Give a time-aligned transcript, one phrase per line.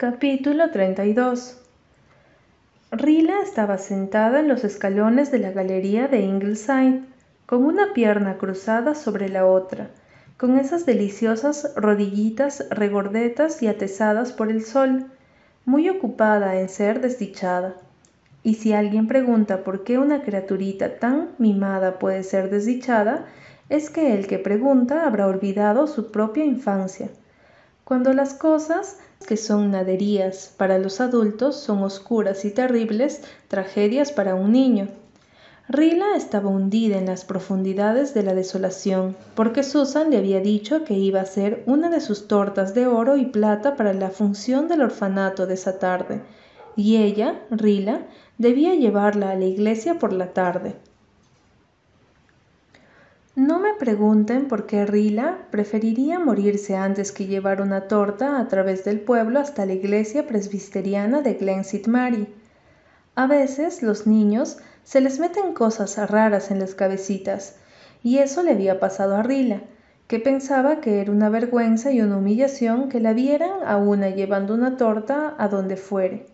[0.00, 1.58] Capítulo 32
[2.90, 7.02] Rila estaba sentada en los escalones de la galería de Ingleside,
[7.44, 9.90] con una pierna cruzada sobre la otra,
[10.38, 15.04] con esas deliciosas rodillitas regordetas y atesadas por el sol,
[15.66, 17.74] muy ocupada en ser desdichada.
[18.42, 23.26] Y si alguien pregunta por qué una criaturita tan mimada puede ser desdichada,
[23.68, 27.10] es que el que pregunta habrá olvidado su propia infancia.
[27.90, 34.36] Cuando las cosas que son naderías para los adultos son oscuras y terribles tragedias para
[34.36, 34.86] un niño.
[35.68, 40.94] Rila estaba hundida en las profundidades de la desolación, porque Susan le había dicho que
[40.94, 44.82] iba a hacer una de sus tortas de oro y plata para la función del
[44.82, 46.20] orfanato de esa tarde,
[46.76, 48.02] y ella, Rila,
[48.38, 50.76] debía llevarla a la iglesia por la tarde.
[53.40, 58.84] No me pregunten por qué Rila preferiría morirse antes que llevar una torta a través
[58.84, 61.62] del pueblo hasta la iglesia presbiteriana de Glen.
[61.86, 62.28] Mary.
[63.14, 67.56] A veces los niños se les meten cosas raras en las cabecitas,
[68.02, 69.62] y eso le había pasado a Rila,
[70.06, 74.52] que pensaba que era una vergüenza y una humillación que la vieran a una llevando
[74.52, 76.26] una torta a donde fuere.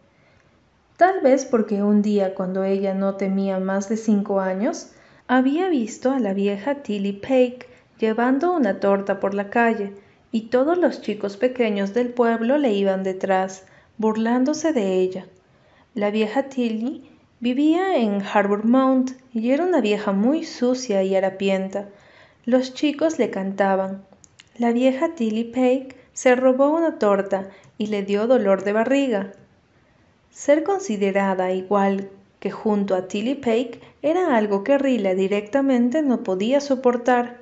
[0.97, 4.91] Tal vez porque un día cuando ella no temía más de cinco años,
[5.29, 7.67] había visto a la vieja Tilly Pake
[7.99, 9.93] llevando una torta por la calle,
[10.33, 13.65] y todos los chicos pequeños del pueblo le iban detrás,
[13.97, 15.27] burlándose de ella.
[15.95, 17.09] La vieja Tilly
[17.41, 21.89] vivía en Harbour Mount y era una vieja muy sucia y harapienta.
[22.45, 24.05] Los chicos le cantaban.
[24.59, 29.33] La vieja Tilly Pake se robó una torta y le dio dolor de barriga.
[30.31, 32.11] Ser considerada igual
[32.41, 37.39] que junto a Tilly Pake era algo que Rila directamente no podía soportar.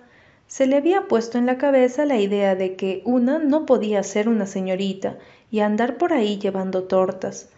[0.47, 4.29] Se le había puesto en la cabeza la idea de que una no podía ser
[4.29, 5.19] una señorita
[5.51, 7.49] y andar por ahí llevando tortas.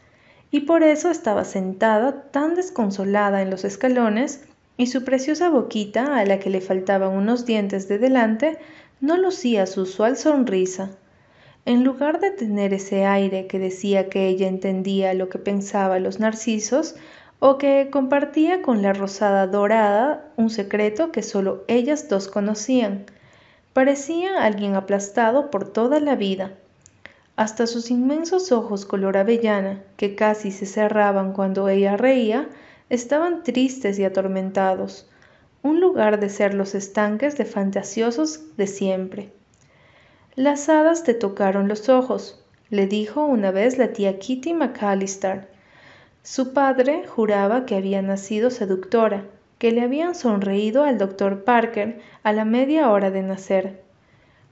[0.51, 4.45] Y por eso estaba sentada tan desconsolada en los escalones
[4.77, 8.59] y su preciosa boquita, a la que le faltaban unos dientes de delante,
[9.00, 10.91] no lucía su usual sonrisa.
[11.65, 16.21] En lugar de tener ese aire que decía que ella entendía lo que pensaban los
[16.21, 16.94] narcisos,
[17.38, 23.04] o que compartía con la rosada dorada un secreto que solo ellas dos conocían.
[23.72, 26.52] Parecía alguien aplastado por toda la vida.
[27.36, 32.48] Hasta sus inmensos ojos color avellana, que casi se cerraban cuando ella reía,
[32.88, 35.06] estaban tristes y atormentados,
[35.62, 39.32] un lugar de ser los estanques de fantasiosos de siempre.
[40.34, 45.48] Las hadas te tocaron los ojos, le dijo una vez la tía Kitty McAllister,
[46.26, 49.22] su padre juraba que había nacido seductora,
[49.60, 53.81] que le habían sonreído al doctor Parker a la media hora de nacer.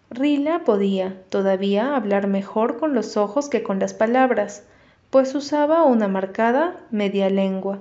[0.08, 4.62] Rila podía todavía hablar mejor con los ojos que con las palabras,
[5.10, 7.80] pues usaba una marcada media lengua.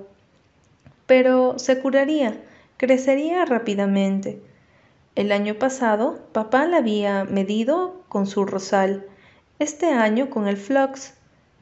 [1.06, 2.42] Pero se curaría,
[2.78, 4.42] crecería rápidamente.
[5.14, 9.06] El año pasado papá la había medido con su rosal,
[9.60, 11.14] este año con el flux,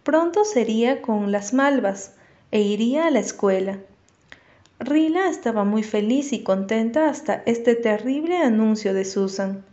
[0.03, 2.17] pronto sería con las malvas,
[2.53, 3.79] e iría a la escuela.
[4.79, 9.65] Rila estaba muy feliz y contenta hasta este terrible anuncio de Susan.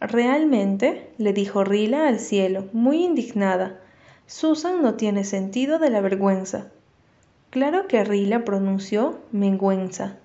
[0.00, 3.80] Realmente, le dijo Rila al cielo, muy indignada,
[4.26, 6.68] Susan no tiene sentido de la vergüenza.
[7.50, 10.16] Claro que Rila pronunció mengüenza,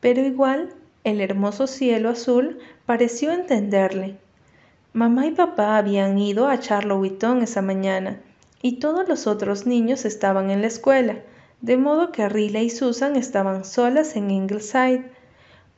[0.00, 0.70] pero igual
[1.04, 4.16] el hermoso cielo azul pareció entenderle.
[4.92, 8.20] Mamá y papá habían ido a Charlottetown esa mañana
[8.62, 11.16] y todos los otros niños estaban en la escuela,
[11.60, 15.10] de modo que Rila y Susan estaban solas en Ingleside.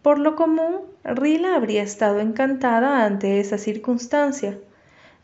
[0.02, 4.58] Por lo común, Rila habría estado encantada ante esa circunstancia.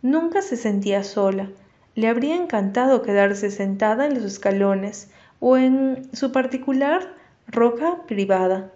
[0.02, 1.50] Nunca se sentía sola.
[1.94, 5.10] Le habría encantado quedarse sentada en los escalones
[5.40, 7.14] o en su particular
[7.46, 8.72] roca privada,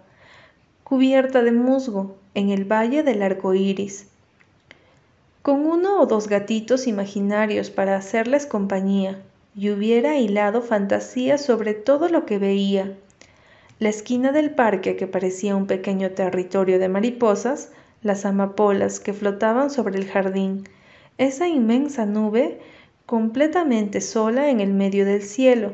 [0.83, 4.08] cubierta de musgo, en el valle del arco iris,
[5.41, 9.21] con uno o dos gatitos imaginarios para hacerles compañía,
[9.55, 12.93] y hubiera hilado fantasías sobre todo lo que veía.
[13.79, 17.71] La esquina del parque, que parecía un pequeño territorio de mariposas,
[18.01, 20.67] las amapolas que flotaban sobre el jardín,
[21.17, 22.59] esa inmensa nube
[23.05, 25.73] completamente sola en el medio del cielo,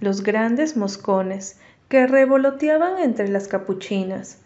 [0.00, 1.56] los grandes moscones
[1.88, 4.38] que revoloteaban entre las capuchinas,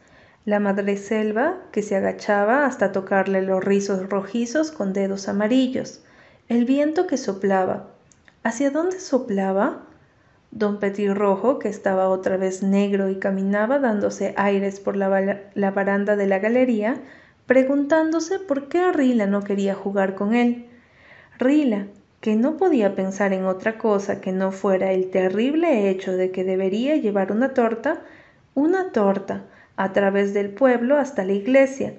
[0.48, 6.00] la madreselva que se agachaba hasta tocarle los rizos rojizos con dedos amarillos,
[6.48, 7.88] el viento que soplaba.
[8.42, 9.82] ¿Hacia dónde soplaba?
[10.50, 16.16] Don Petirrojo, que estaba otra vez negro y caminaba dándose aires por la, la baranda
[16.16, 16.96] de la galería,
[17.44, 20.64] preguntándose por qué Rila no quería jugar con él.
[21.38, 21.88] Rila,
[22.22, 26.42] que no podía pensar en otra cosa que no fuera el terrible hecho de que
[26.42, 28.00] debería llevar una torta,
[28.54, 29.44] una torta,
[29.78, 31.94] a través del pueblo hasta la iglesia,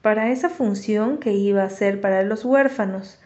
[0.00, 3.20] para esa función que iba a ser para los huérfanos.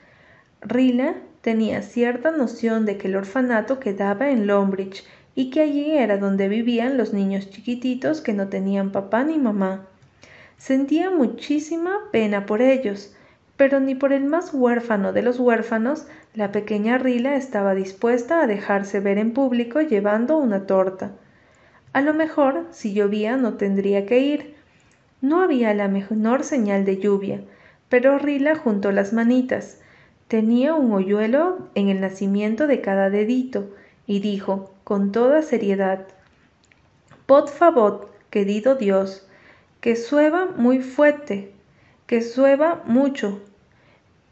[0.60, 5.04] Rila tenía cierta noción de que el orfanato quedaba en Lombridge
[5.36, 9.86] y que allí era donde vivían los niños chiquititos que no tenían papá ni mamá.
[10.58, 13.14] Sentía muchísima pena por ellos,
[13.56, 18.48] pero ni por el más huérfano de los huérfanos la pequeña Rila estaba dispuesta a
[18.48, 21.12] dejarse ver en público llevando una torta.
[21.94, 24.56] A lo mejor, si llovía, no tendría que ir.
[25.20, 27.40] No había la menor señal de lluvia,
[27.88, 29.80] pero Rila juntó las manitas.
[30.26, 33.70] Tenía un hoyuelo en el nacimiento de cada dedito,
[34.08, 36.08] y dijo, con toda seriedad,
[37.26, 39.28] Por favor, querido Dios,
[39.80, 41.52] que sueva muy fuerte,
[42.08, 43.40] que sueva mucho.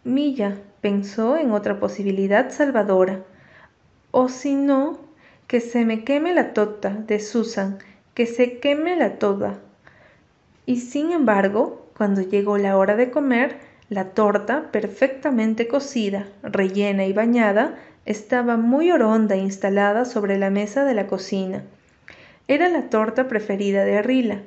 [0.03, 3.23] Milla pensó en otra posibilidad salvadora.
[4.11, 4.99] O si no,
[5.53, 7.77] que se me queme la tota de Susan,
[8.15, 9.59] que se queme la toda.
[10.65, 13.59] Y sin embargo, cuando llegó la hora de comer,
[13.91, 17.77] la torta, perfectamente cocida, rellena y bañada,
[18.07, 21.65] estaba muy oronda instalada sobre la mesa de la cocina.
[22.49, 24.41] Era la torta preferida de Rila,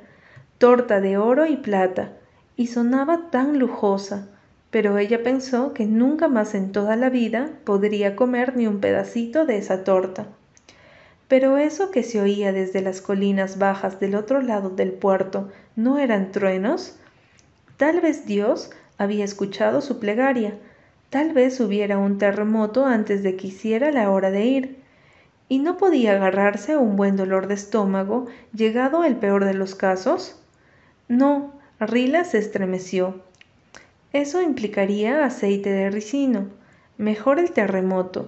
[0.57, 2.13] torta de oro y plata,
[2.55, 4.27] y sonaba tan lujosa,
[4.71, 9.45] pero ella pensó que nunca más en toda la vida podría comer ni un pedacito
[9.45, 10.29] de esa torta.
[11.27, 15.97] Pero eso que se oía desde las colinas bajas del otro lado del puerto, ¿no
[15.97, 16.97] eran truenos?
[17.77, 20.57] Tal vez Dios había escuchado su plegaria,
[21.09, 24.85] tal vez hubiera un terremoto antes de que hiciera la hora de ir,
[25.49, 29.75] y no podía agarrarse a un buen dolor de estómago, llegado el peor de los
[29.75, 30.39] casos.
[31.07, 33.21] No, Rila se estremeció.
[34.13, 36.47] Eso implicaría aceite de ricino.
[36.97, 38.27] Mejor el terremoto.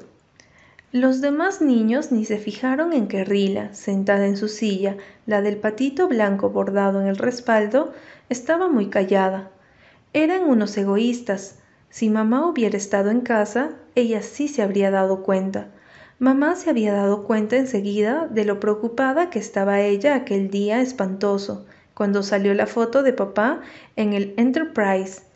[0.93, 4.95] Los demás niños ni se fijaron en que Rila, sentada en su silla,
[5.25, 7.91] la del patito blanco bordado en el respaldo,
[8.29, 9.51] estaba muy callada.
[10.13, 11.59] Eran unos egoístas.
[11.89, 15.67] Si mamá hubiera estado en casa, ella sí se habría dado cuenta.
[16.19, 21.65] Mamá se había dado cuenta enseguida de lo preocupada que estaba ella aquel día espantoso,
[21.95, 23.59] cuando salió la foto de papá
[23.97, 25.26] en el Enterprise.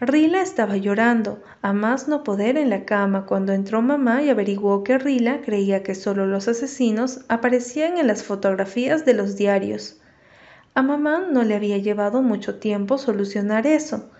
[0.00, 4.82] Rila estaba llorando, a más no poder en la cama, cuando entró mamá y averiguó
[4.82, 10.00] que Rila creía que solo los asesinos aparecían en las fotografías de los diarios.
[10.74, 14.10] A mamá no le había llevado mucho tiempo solucionar eso.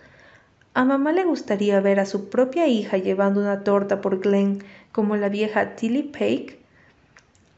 [0.75, 4.63] A mamá le gustaría ver a su propia hija llevando una torta por Glen,
[4.93, 6.61] como la vieja Tilly Pake.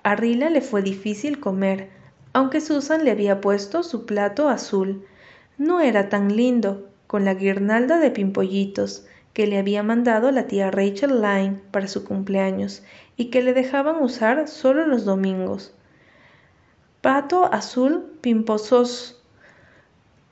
[0.03, 1.91] A Rila le fue difícil comer,
[2.33, 5.05] aunque Susan le había puesto su plato azul.
[5.59, 10.71] No era tan lindo, con la guirnalda de pimpollitos que le había mandado la tía
[10.71, 12.83] Rachel Lyne para su cumpleaños
[13.17, 15.75] y que le dejaban usar solo los domingos.
[17.01, 19.23] Pato azul pimposos.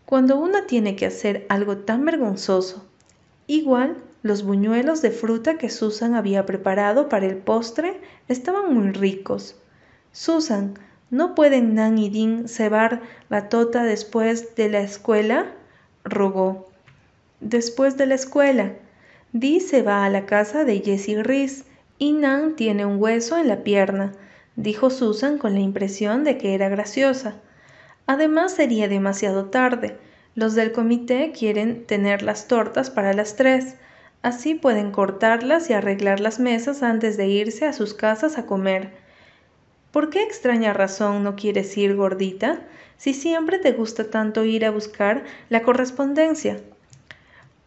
[0.06, 2.84] Cuando una tiene que hacer algo tan vergonzoso.
[3.46, 9.56] Igual, los buñuelos de fruta que Susan había preparado para el postre estaban muy ricos.
[10.12, 10.78] Susan,
[11.10, 15.52] ¿No pueden Nan y Dean cebar la tota después de la escuela?
[16.04, 16.68] Rogó.
[17.40, 18.72] Después de la escuela.
[19.32, 21.64] Dee se va a la casa de Jessie Reese
[21.98, 24.12] y Nan tiene un hueso en la pierna,
[24.54, 27.34] dijo Susan con la impresión de que era graciosa.
[28.06, 29.96] Además sería demasiado tarde.
[30.34, 33.76] Los del comité quieren tener las tortas para las tres.
[34.22, 39.03] Así pueden cortarlas y arreglar las mesas antes de irse a sus casas a comer.
[39.94, 42.58] ¿Por qué extraña razón no quieres ir, gordita,
[42.96, 46.60] si siempre te gusta tanto ir a buscar la correspondencia?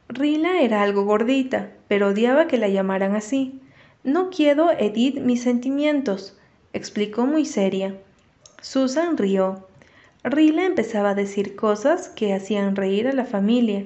[0.10, 3.62] Rila era algo gordita, pero odiaba que la llamaran así.
[4.04, 6.38] No quiero Edith mis sentimientos,
[6.74, 7.96] explicó muy seria.
[8.62, 9.66] Susan rió.
[10.26, 13.86] Rila empezaba a decir cosas que hacían reír a la familia.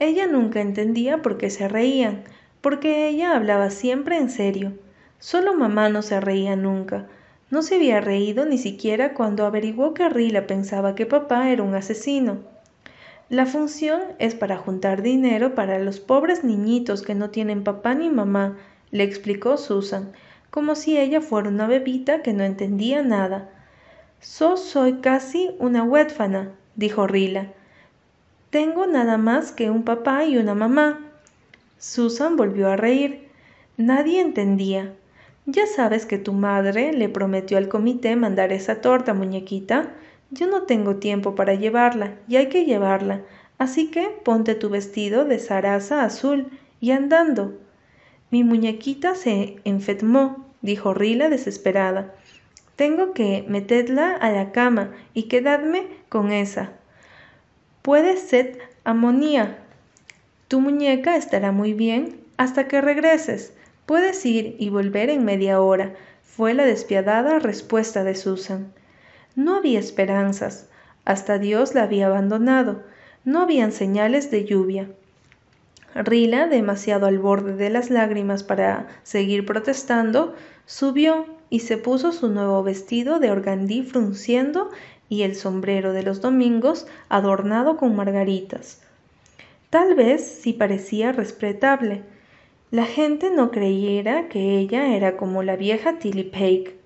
[0.00, 2.24] Ella nunca entendía por qué se reían,
[2.60, 4.74] porque ella hablaba siempre en serio.
[5.18, 7.08] Solo mamá no se reía nunca,
[7.50, 11.74] no se había reído ni siquiera cuando averiguó que Rila pensaba que papá era un
[11.74, 12.38] asesino.
[13.28, 18.08] La función es para juntar dinero para los pobres niñitos que no tienen papá ni
[18.08, 18.56] mamá,
[18.90, 20.12] le explicó Susan,
[20.50, 23.48] como si ella fuera una bebita que no entendía nada.
[24.20, 27.52] So soy casi una huérfana, dijo Rila.
[28.50, 30.98] Tengo nada más que un papá y una mamá.
[31.78, 33.28] Susan volvió a reír.
[33.76, 34.92] Nadie entendía.
[35.46, 39.90] Ya sabes que tu madre le prometió al comité mandar esa torta, muñequita.
[40.30, 43.22] Yo no tengo tiempo para llevarla, y hay que llevarla,
[43.58, 46.48] así que ponte tu vestido de zaraza azul
[46.80, 47.58] y andando.
[48.30, 52.14] Mi muñequita se enfermó, dijo Rila desesperada.
[52.76, 56.72] Tengo que meterla a la cama y quedarme con esa.
[57.82, 59.58] Puede ser amonía.
[60.48, 63.52] Tu muñeca estará muy bien hasta que regreses.
[63.90, 68.72] Puedes ir y volver en media hora, fue la despiadada respuesta de Susan.
[69.34, 70.68] No había esperanzas.
[71.04, 72.84] Hasta Dios la había abandonado.
[73.24, 74.92] No habían señales de lluvia.
[75.92, 82.28] Rila, demasiado al borde de las lágrimas para seguir protestando, subió y se puso su
[82.28, 84.70] nuevo vestido de organdí frunciendo
[85.08, 88.82] y el sombrero de los domingos adornado con margaritas.
[89.68, 92.04] Tal vez sí parecía respetable.
[92.72, 96.76] La gente no creyera que ella era como la vieja Tilly Pake.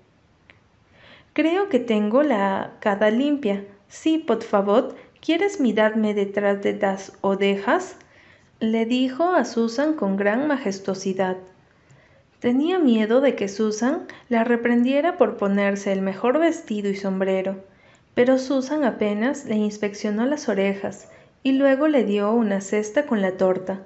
[1.33, 3.63] Creo que tengo la cada limpia.
[3.87, 7.97] Sí, por favor, ¿quieres mirarme detrás de las odejas?
[8.59, 11.37] le dijo a Susan con gran majestuosidad.
[12.39, 17.63] Tenía miedo de que Susan la reprendiera por ponerse el mejor vestido y sombrero,
[18.15, 21.09] pero Susan apenas le inspeccionó las orejas
[21.43, 23.81] y luego le dio una cesta con la torta.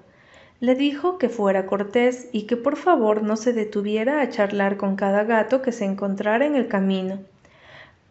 [0.61, 4.97] Le dijo que fuera cortés y que por favor no se detuviera a charlar con
[4.97, 7.19] cada gato que se encontrara en el camino.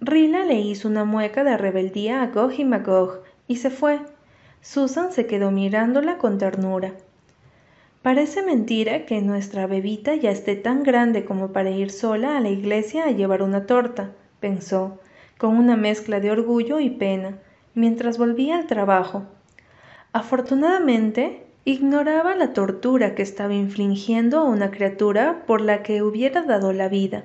[0.00, 4.00] Rila le hizo una mueca de rebeldía a Gog y Magog y se fue.
[4.62, 6.95] Susan se quedó mirándola con ternura.
[8.00, 12.49] Parece mentira que nuestra bebita ya esté tan grande como para ir sola a la
[12.49, 14.99] iglesia a llevar una torta, pensó,
[15.37, 17.38] con una mezcla de orgullo y pena,
[17.75, 19.25] mientras volvía al trabajo.
[20.12, 26.73] Afortunadamente, ignoraba la tortura que estaba infligiendo a una criatura por la que hubiera dado
[26.73, 27.25] la vida.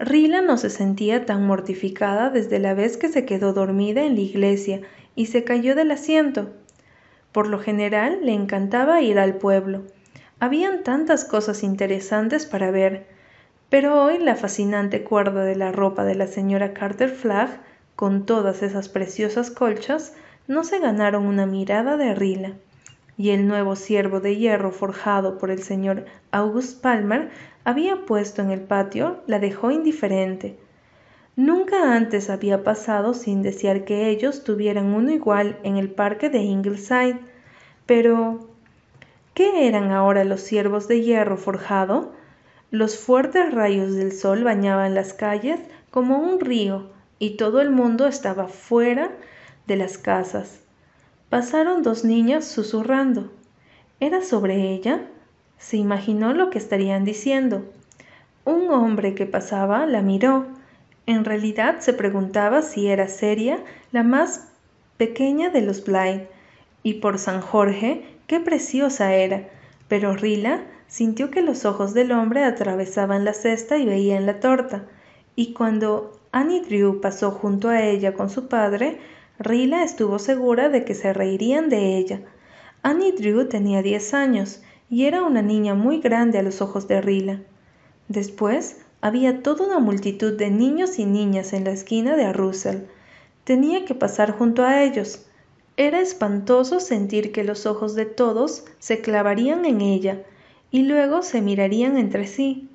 [0.00, 4.22] Rila no se sentía tan mortificada desde la vez que se quedó dormida en la
[4.22, 4.80] iglesia
[5.14, 6.50] y se cayó del asiento.
[7.30, 9.82] Por lo general le encantaba ir al pueblo.
[10.40, 13.06] Habían tantas cosas interesantes para ver,
[13.70, 17.60] pero hoy la fascinante cuerda de la ropa de la señora Carter Flagg,
[17.94, 20.12] con todas esas preciosas colchas,
[20.48, 22.54] no se ganaron una mirada de Rila.
[23.16, 27.30] Y el nuevo ciervo de hierro forjado por el señor August Palmer
[27.64, 30.58] había puesto en el patio la dejó indiferente.
[31.36, 36.38] Nunca antes había pasado sin desear que ellos tuvieran uno igual en el parque de
[36.38, 37.18] Ingleside.
[37.86, 38.48] Pero,
[39.34, 42.12] ¿qué eran ahora los ciervos de hierro forjado?
[42.70, 48.06] Los fuertes rayos del sol bañaban las calles como un río y todo el mundo
[48.06, 49.10] estaba fuera
[49.66, 50.63] de las casas.
[51.34, 53.28] Pasaron dos niñas susurrando.
[53.98, 55.00] ¿Era sobre ella?
[55.58, 57.64] Se imaginó lo que estarían diciendo.
[58.44, 60.46] Un hombre que pasaba la miró
[61.06, 63.58] en realidad se preguntaba si era seria
[63.90, 64.46] la más
[64.96, 66.28] pequeña de los Blythe,
[66.84, 69.48] y por San Jorge, qué preciosa era.
[69.88, 74.84] Pero Rila sintió que los ojos del hombre atravesaban la cesta y veían la torta,
[75.34, 79.00] y cuando Annie Drew pasó junto a ella con su padre,
[79.38, 82.20] Rila estuvo segura de que se reirían de ella.
[82.82, 87.00] Annie Drew tenía diez años y era una niña muy grande a los ojos de
[87.00, 87.40] Rila.
[88.08, 92.82] Después, había toda una multitud de niños y niñas en la esquina de Russell.
[93.44, 95.26] Tenía que pasar junto a ellos.
[95.76, 100.22] Era espantoso sentir que los ojos de todos se clavarían en ella
[100.70, 102.68] y luego se mirarían entre sí.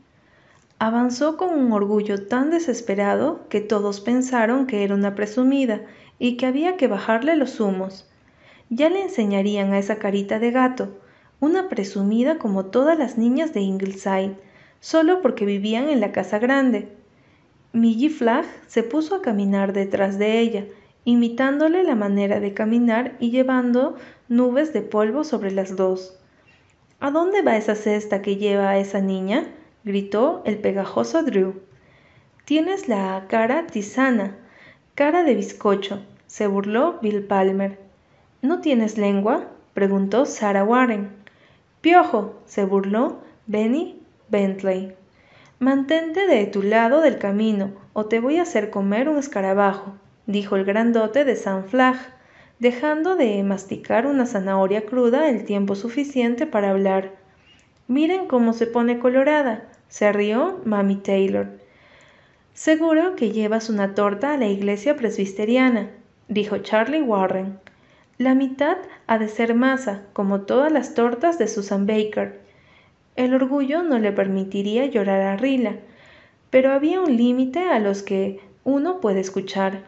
[0.78, 5.82] Avanzó con un orgullo tan desesperado que todos pensaron que era una presumida
[6.20, 8.06] y que había que bajarle los humos.
[8.70, 11.00] Ya le enseñarían a esa carita de gato,
[11.40, 14.36] una presumida como todas las niñas de Ingleside,
[14.82, 16.90] solo porque vivían en la casa grande.
[17.72, 20.66] Millie Flagg se puso a caminar detrás de ella,
[21.06, 23.96] imitándole la manera de caminar y llevando
[24.28, 26.20] nubes de polvo sobre las dos.
[27.00, 29.48] ¿A dónde va esa cesta que lleva a esa niña?
[29.86, 31.62] gritó el pegajoso Drew.
[32.44, 34.36] Tienes la cara tisana,
[34.96, 37.80] cara de bizcocho, se burló Bill Palmer.
[38.42, 39.48] ¿No tienes lengua?
[39.74, 41.10] preguntó Sarah Warren.
[41.82, 44.94] Piojo, se burló Benny Bentley.
[45.60, 49.94] Mantente de tu lado del camino, o te voy a hacer comer un escarabajo,
[50.26, 51.98] dijo el grandote de San Flag,
[52.60, 57.14] dejando de masticar una zanahoria cruda el tiempo suficiente para hablar.
[57.88, 61.48] Miren cómo se pone colorada, se rió Mami Taylor.
[62.60, 65.92] Seguro que llevas una torta a la iglesia presbiteriana,
[66.28, 67.58] dijo Charlie Warren.
[68.18, 68.76] La mitad
[69.08, 72.38] ha de ser masa, como todas las tortas de Susan Baker,
[73.16, 75.78] el orgullo no le permitiría llorar a Rila,
[76.50, 79.86] pero había un límite a los que uno puede escuchar.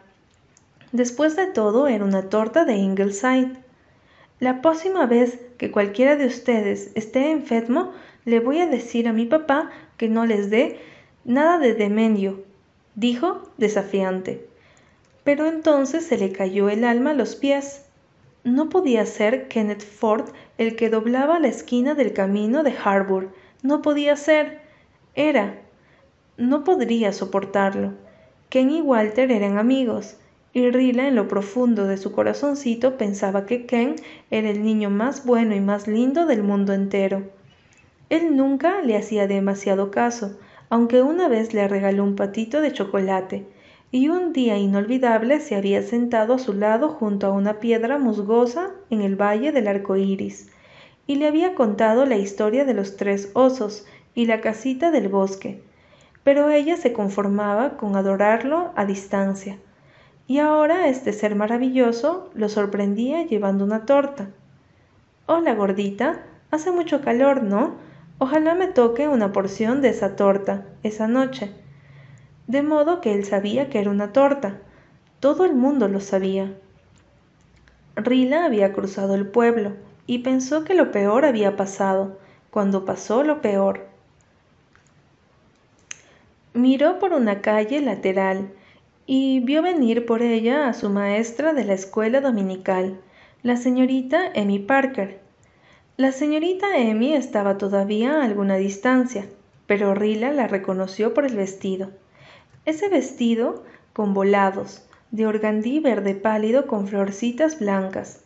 [0.92, 3.52] Después de todo, era una torta de Ingleside.
[4.40, 7.92] La próxima vez que cualquiera de ustedes esté enfermo,
[8.24, 10.80] le voy a decir a mi papá que no les dé
[11.26, 12.50] nada de demenio,
[12.94, 14.46] dijo desafiante.
[15.24, 17.84] Pero entonces se le cayó el alma a los pies.
[18.44, 23.32] No podía ser Kenneth Ford el que doblaba la esquina del camino de Harbour.
[23.62, 24.60] No podía ser.
[25.14, 25.60] Era.
[26.36, 27.92] No podría soportarlo.
[28.48, 30.16] Ken y Walter eran amigos,
[30.52, 33.96] y Rila en lo profundo de su corazoncito pensaba que Ken
[34.30, 37.22] era el niño más bueno y más lindo del mundo entero.
[38.10, 40.38] Él nunca le hacía demasiado caso,
[40.72, 43.46] aunque una vez le regaló un patito de chocolate,
[43.90, 48.70] y un día inolvidable se había sentado a su lado junto a una piedra musgosa
[48.88, 50.48] en el valle del arco iris,
[51.06, 55.62] y le había contado la historia de los tres osos y la casita del bosque,
[56.24, 59.58] pero ella se conformaba con adorarlo a distancia
[60.26, 64.30] y ahora este ser maravilloso lo sorprendía llevando una torta.
[65.26, 67.74] Hola, gordita, hace mucho calor, ¿no?
[68.24, 71.50] Ojalá me toque una porción de esa torta esa noche.
[72.46, 74.60] De modo que él sabía que era una torta.
[75.18, 76.56] Todo el mundo lo sabía.
[77.96, 79.72] Rila había cruzado el pueblo
[80.06, 82.16] y pensó que lo peor había pasado,
[82.52, 83.88] cuando pasó lo peor.
[86.54, 88.52] Miró por una calle lateral
[89.04, 93.00] y vio venir por ella a su maestra de la escuela dominical,
[93.42, 95.21] la señorita Emmy Parker.
[95.98, 99.26] La señorita Emmy estaba todavía a alguna distancia,
[99.66, 101.90] pero Rila la reconoció por el vestido.
[102.64, 108.22] Ese vestido con volados, de organdí verde pálido con florcitas blancas,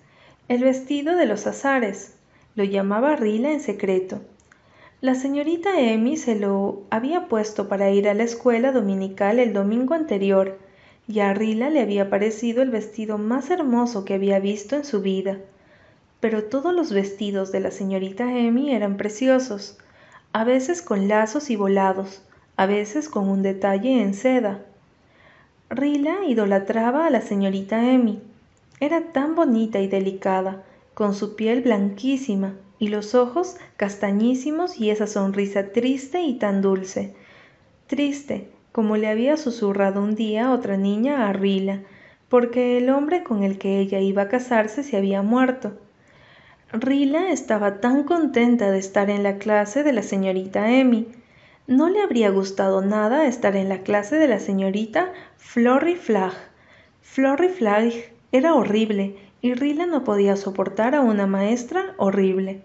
[0.46, 2.14] el vestido de los azares,
[2.54, 4.20] lo llamaba Rila en secreto.
[5.00, 9.94] La señorita Emmy se lo había puesto para ir a la escuela dominical el domingo
[9.94, 10.56] anterior,
[11.08, 15.02] y a Rila le había parecido el vestido más hermoso que había visto en su
[15.02, 15.38] vida.
[16.26, 19.78] Pero todos los vestidos de la señorita Emmy eran preciosos,
[20.32, 22.20] a veces con lazos y volados,
[22.56, 24.64] a veces con un detalle en seda.
[25.70, 28.20] Rila idolatraba a la señorita Emmy.
[28.80, 35.06] Era tan bonita y delicada, con su piel blanquísima y los ojos castañísimos y esa
[35.06, 37.14] sonrisa triste y tan dulce.
[37.86, 41.82] Triste, como le había susurrado un día otra niña a Rila,
[42.28, 45.85] porque el hombre con el que ella iba a casarse se había muerto.
[46.78, 51.08] Rila estaba tan contenta de estar en la clase de la señorita Emmy.
[51.66, 56.34] No le habría gustado nada estar en la clase de la señorita Florry Flagg.
[57.00, 57.94] Florry Flagg
[58.30, 62.62] era horrible y Rila no podía soportar a una maestra horrible.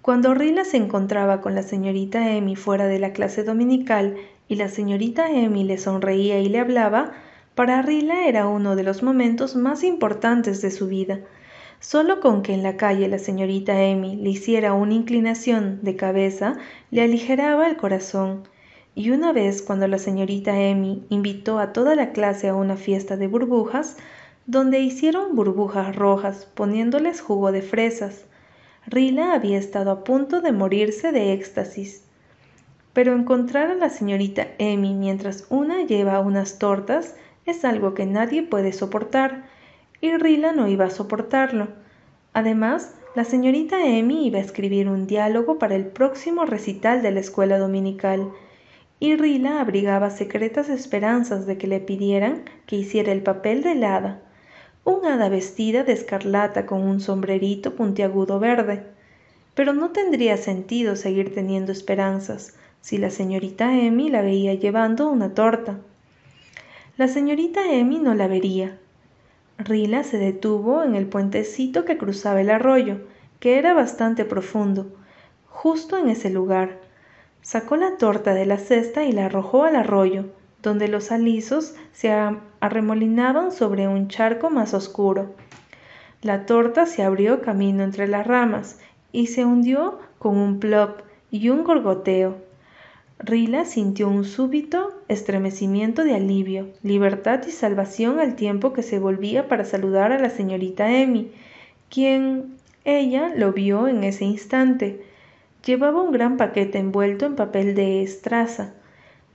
[0.00, 4.16] Cuando Rila se encontraba con la señorita Emmy fuera de la clase dominical
[4.48, 7.12] y la señorita Emmy le sonreía y le hablaba,
[7.54, 11.20] para Rila era uno de los momentos más importantes de su vida.
[11.86, 16.56] Solo con que en la calle la señorita Emmy le hiciera una inclinación de cabeza,
[16.90, 18.44] le aligeraba el corazón.
[18.94, 23.18] Y una vez cuando la señorita Emmy invitó a toda la clase a una fiesta
[23.18, 23.98] de burbujas,
[24.46, 28.24] donde hicieron burbujas rojas poniéndoles jugo de fresas,
[28.86, 32.02] Rila había estado a punto de morirse de éxtasis.
[32.94, 38.42] Pero encontrar a la señorita Emmy mientras una lleva unas tortas es algo que nadie
[38.42, 39.52] puede soportar,
[40.04, 41.68] y Rila no iba a soportarlo.
[42.34, 47.20] Además, la señorita Emmy iba a escribir un diálogo para el próximo recital de la
[47.20, 48.30] escuela dominical,
[49.00, 54.20] y Rila abrigaba secretas esperanzas de que le pidieran que hiciera el papel de hada,
[54.84, 58.82] un hada vestida de escarlata con un sombrerito puntiagudo verde.
[59.54, 65.32] Pero no tendría sentido seguir teniendo esperanzas, si la señorita Emmy la veía llevando una
[65.32, 65.78] torta.
[66.98, 68.78] La señorita Emmy no la vería.
[69.58, 72.98] Rila se detuvo en el puentecito que cruzaba el arroyo,
[73.38, 74.92] que era bastante profundo,
[75.48, 76.80] justo en ese lugar.
[77.40, 80.24] Sacó la torta de la cesta y la arrojó al arroyo,
[80.62, 82.10] donde los alisos se
[82.60, 85.34] arremolinaban sobre un charco más oscuro.
[86.22, 88.80] La torta se abrió camino entre las ramas
[89.12, 92.38] y se hundió con un plop y un gorgoteo.
[93.20, 99.48] Rila sintió un súbito estremecimiento de alivio, libertad y salvación al tiempo que se volvía
[99.48, 101.30] para saludar a la señorita Emmy,
[101.88, 105.04] quien ella lo vio en ese instante.
[105.64, 108.74] Llevaba un gran paquete envuelto en papel de estraza.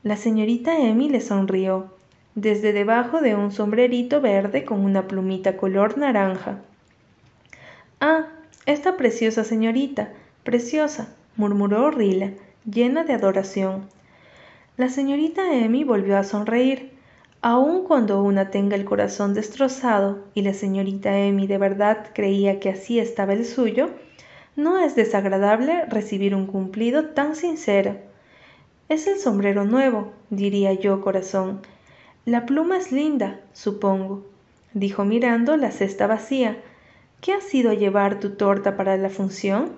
[0.03, 1.93] La señorita Emmy le sonrió,
[2.35, 6.59] desde debajo de un sombrerito verde con una plumita color naranja.
[8.01, 8.27] Ah,
[8.65, 10.09] esta preciosa señorita,
[10.43, 12.31] preciosa, murmuró Rila
[12.65, 13.87] llena de adoración.
[14.77, 16.91] La señorita Emmy volvió a sonreír.
[17.41, 22.69] Aun cuando una tenga el corazón destrozado, y la señorita Emmy de verdad creía que
[22.69, 23.91] así estaba el suyo,
[24.55, 27.95] No es desagradable recibir un cumplido tan sincero.
[28.89, 31.61] Es el sombrero nuevo, diría yo, corazón.
[32.25, 34.25] La pluma es linda, supongo,
[34.73, 36.57] dijo mirando la cesta vacía.
[37.21, 39.73] ¿Qué ha sido llevar tu torta para la función?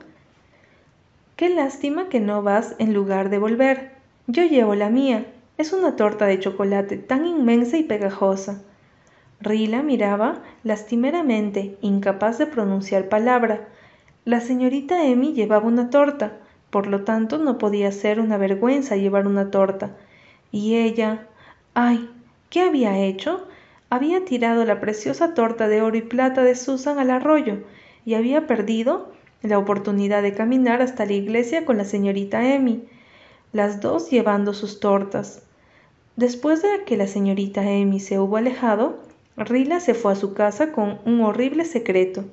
[1.41, 3.93] Qué lástima que no vas en lugar de volver.
[4.27, 5.25] Yo llevo la mía.
[5.57, 8.61] Es una torta de chocolate tan inmensa y pegajosa.
[9.39, 13.69] Rila miraba lastimeramente, incapaz de pronunciar palabra.
[14.23, 16.33] La señorita Emmy llevaba una torta,
[16.69, 19.97] por lo tanto no podía ser una vergüenza llevar una torta.
[20.51, 21.25] Y ella.
[21.73, 22.07] ¡Ay!
[22.51, 23.47] ¿Qué había hecho?
[23.89, 27.63] Había tirado la preciosa torta de oro y plata de Susan al arroyo
[28.05, 32.83] y había perdido la oportunidad de caminar hasta la iglesia con la señorita Emmy,
[33.53, 35.43] las dos llevando sus tortas.
[36.15, 38.99] Después de que la señorita Emmy se hubo alejado,
[39.37, 42.25] Rila se fue a su casa con un horrible secreto.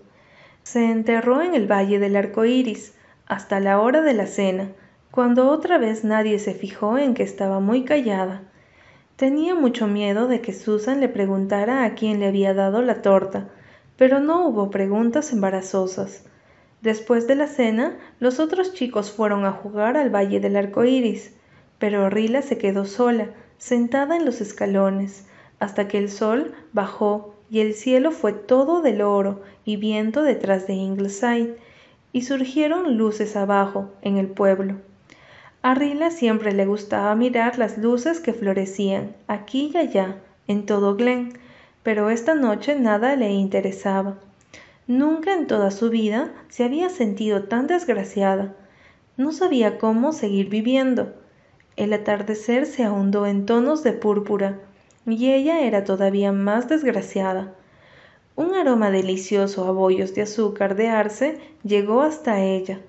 [0.62, 2.94] Se enterró en el valle del arco iris
[3.27, 4.73] hasta la hora de la cena,
[5.11, 8.42] cuando otra vez nadie se fijó en que estaba muy callada.
[9.16, 13.49] Tenía mucho miedo de que Susan le preguntara a quién le había dado la torta,
[13.97, 16.28] pero no hubo preguntas embarazosas.
[16.81, 21.33] Después de la cena, los otros chicos fueron a jugar al Valle del Arco Iris,
[21.79, 25.27] pero Rila se quedó sola, sentada en los escalones,
[25.59, 30.67] hasta que el sol bajó y el cielo fue todo del oro y viento detrás
[30.67, 31.57] de Ingleside,
[32.12, 34.77] y surgieron luces abajo, en el pueblo.
[35.62, 35.77] A
[36.11, 41.33] siempre le gustaba mirar las luces que florecían aquí y allá, en todo Glen,
[41.83, 44.19] pero esta noche nada le interesaba.
[44.88, 48.57] Nunca en toda su vida se había sentido tan desgraciada.
[49.18, 51.12] No sabía cómo seguir viviendo.
[51.77, 54.61] El atardecer se ahondó en tonos de púrpura,
[55.05, 57.53] y ella era todavía más desgraciada.
[58.35, 62.81] Un aroma delicioso a bollos de azúcar de arce llegó hasta ella.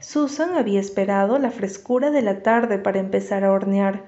[0.00, 4.02] Susan había esperado la frescura de la tarde para empezar a hornear,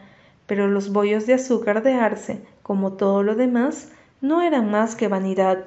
[0.46, 3.90] pero los bollos de azúcar de arce, como todo lo demás,
[4.22, 5.66] no eran más que vanidad.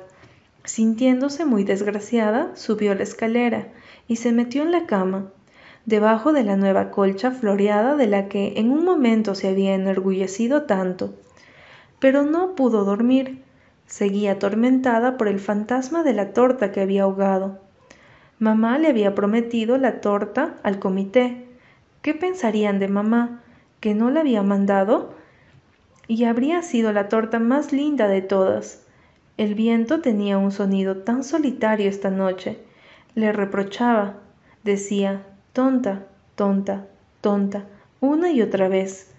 [0.64, 3.68] Sintiéndose muy desgraciada, subió la escalera
[4.08, 5.32] y se metió en la cama,
[5.86, 10.64] debajo de la nueva colcha floreada de la que en un momento se había enorgullecido
[10.64, 11.14] tanto.
[12.00, 13.44] Pero no pudo dormir.
[13.88, 17.60] Seguía atormentada por el fantasma de la torta que había ahogado.
[18.38, 21.48] Mamá le había prometido la torta al comité.
[22.02, 23.42] ¿Qué pensarían de mamá?
[23.80, 25.16] ¿Que no la había mandado?
[26.08, 28.86] Y habría sido la torta más linda de todas.
[29.40, 32.60] El viento tenía un sonido tan solitario esta noche.
[33.16, 34.18] Le reprochaba.
[34.66, 36.88] Decía, tonta, tonta,
[37.22, 37.64] tonta,
[38.02, 39.12] una y otra vez.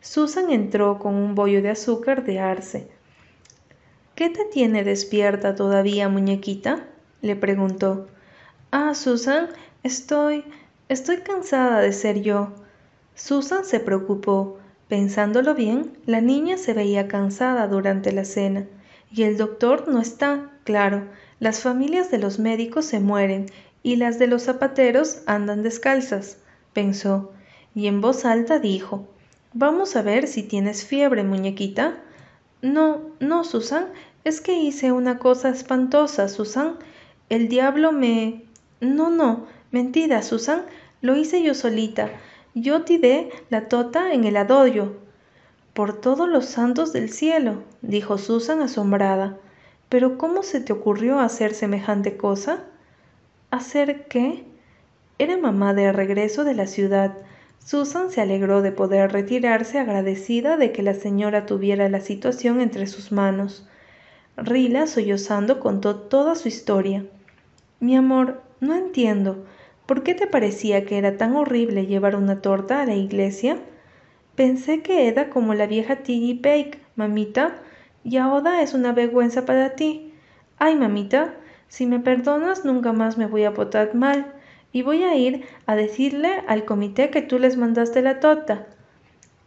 [0.00, 2.88] Susan entró con un bollo de azúcar de arce.
[4.14, 6.84] ¿Qué te tiene despierta todavía, muñequita?
[7.20, 8.06] le preguntó.
[8.70, 9.48] Ah, Susan,
[9.82, 10.44] estoy.
[10.88, 12.52] estoy cansada de ser yo.
[13.16, 14.60] Susan se preocupó.
[14.86, 18.64] Pensándolo bien, la niña se veía cansada durante la cena.
[19.10, 21.08] Y el doctor no está, claro.
[21.40, 23.46] Las familias de los médicos se mueren
[23.82, 26.38] y las de los zapateros andan descalzas,
[26.72, 27.32] pensó,
[27.74, 29.06] y en voz alta dijo
[29.54, 31.96] Vamos a ver si tienes fiebre, muñequita.
[32.60, 33.86] No, no, Susan,
[34.24, 36.76] es que hice una cosa espantosa, Susan.
[37.30, 38.44] El diablo me.
[38.80, 40.64] No, no, mentira, Susan,
[41.00, 42.10] lo hice yo solita.
[42.54, 44.96] Yo tiré la tota en el adollo.
[45.78, 49.36] Por todos los santos del cielo, dijo Susan asombrada.
[49.88, 52.64] Pero ¿cómo se te ocurrió hacer semejante cosa?
[53.52, 54.44] ¿Hacer qué?
[55.20, 57.16] Era mamá de regreso de la ciudad.
[57.64, 62.88] Susan se alegró de poder retirarse agradecida de que la señora tuviera la situación entre
[62.88, 63.64] sus manos.
[64.36, 67.06] Rila, sollozando, contó toda su historia.
[67.78, 69.44] Mi amor, no entiendo.
[69.86, 73.60] ¿Por qué te parecía que era tan horrible llevar una torta a la iglesia?
[74.38, 77.56] Pensé que era como la vieja Tiggy Bake, mamita,
[78.04, 80.14] y ahora es una vergüenza para ti.
[80.60, 81.34] Ay, mamita,
[81.66, 84.32] si me perdonas nunca más me voy a portar mal,
[84.70, 88.68] y voy a ir a decirle al comité que tú les mandaste la torta.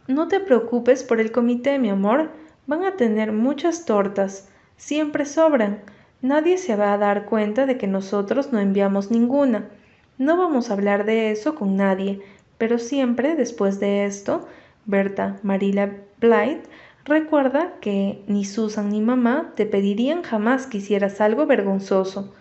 [0.08, 2.30] No te preocupes por el comité, mi amor,
[2.66, 5.80] van a tener muchas tortas, siempre sobran.
[6.20, 9.70] Nadie se va a dar cuenta de que nosotros no enviamos ninguna.
[10.18, 12.20] No vamos a hablar de eso con nadie,
[12.58, 14.46] pero siempre después de esto
[14.84, 16.62] Berta Marilla Blythe
[17.04, 22.34] recuerda que ni Susan ni mamá te pedirían jamás que hicieras algo vergonzoso.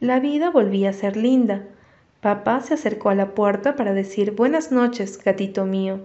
[0.00, 1.64] La vida volvía a ser linda.
[2.20, 6.00] Papá se acercó a la puerta para decir buenas noches, gatito mío,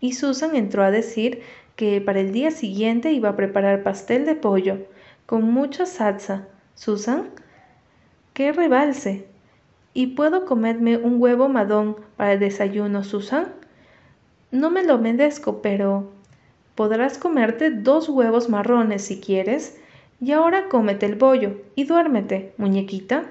[0.00, 1.42] y Susan entró a decir
[1.74, 4.78] que para el día siguiente iba a preparar pastel de pollo,
[5.26, 6.48] con mucha salsa.
[6.74, 7.30] Susan,
[8.32, 9.26] qué rebalse.
[9.92, 13.55] ¿Y puedo comerme un huevo madón para el desayuno, Susan?
[14.50, 16.10] No me lo merezco, pero...
[16.74, 19.80] Podrás comerte dos huevos marrones si quieres.
[20.20, 23.24] Y ahora cómete el bollo y duérmete, muñequita.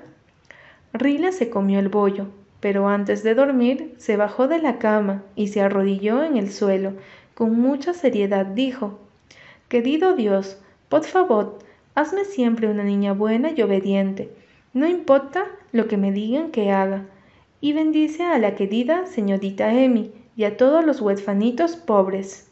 [0.93, 2.27] Rila se comió el bollo,
[2.59, 6.93] pero antes de dormir se bajó de la cama y se arrodilló en el suelo.
[7.33, 8.99] Con mucha seriedad dijo,
[9.67, 10.57] Querido Dios,
[10.89, 11.59] por favor,
[11.95, 14.31] hazme siempre una niña buena y obediente
[14.75, 17.05] no importa lo que me digan que haga.
[17.61, 22.49] Y bendice a la querida señorita Emmy y a todos los huérfanitos pobres.